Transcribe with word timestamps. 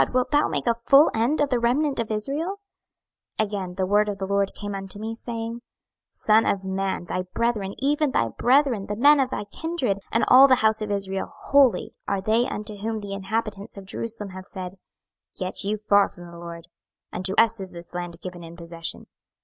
wilt 0.13 0.31
thou 0.31 0.47
make 0.47 0.65
a 0.65 0.73
full 0.73 1.11
end 1.13 1.39
of 1.39 1.49
the 1.51 1.59
remnant 1.59 1.99
of 1.99 2.09
Israel? 2.09 2.55
26:011:014 3.39 3.45
Again 3.45 3.75
the 3.75 3.85
word 3.85 4.09
of 4.09 4.17
the 4.17 4.25
LORD 4.25 4.51
came 4.55 4.73
unto 4.73 4.97
me, 4.97 5.13
saying, 5.13 5.61
26:011:015 6.11 6.15
Son 6.15 6.45
of 6.47 6.63
man, 6.63 7.05
thy 7.05 7.21
brethren, 7.35 7.75
even 7.77 8.09
thy 8.09 8.29
brethren, 8.29 8.87
the 8.87 8.95
men 8.95 9.19
of 9.19 9.29
thy 9.29 9.43
kindred, 9.43 9.99
and 10.11 10.25
all 10.27 10.47
the 10.47 10.55
house 10.65 10.81
of 10.81 10.89
Israel 10.89 11.31
wholly, 11.43 11.93
are 12.07 12.19
they 12.19 12.47
unto 12.47 12.77
whom 12.77 12.97
the 12.97 13.13
inhabitants 13.13 13.77
of 13.77 13.85
Jerusalem 13.85 14.29
have 14.31 14.47
said, 14.47 14.79
Get 15.37 15.63
you 15.63 15.77
far 15.77 16.09
from 16.09 16.25
the 16.31 16.37
LORD: 16.39 16.65
unto 17.13 17.35
us 17.35 17.59
is 17.59 17.71
this 17.71 17.93
land 17.93 18.19
given 18.23 18.43
in 18.43 18.55
possession. 18.57 19.05